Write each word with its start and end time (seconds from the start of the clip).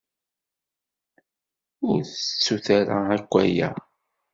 Ur 1.89 1.99
ttettut 2.05 2.67
ara 2.79 2.97
akk 3.17 3.31
aya. 3.43 3.69